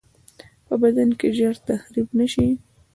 په 0.65 0.73
بدن 0.81 1.09
کې 1.19 1.27
ژر 1.37 1.55
تخریب 1.67 2.07
نشي. 2.19 2.47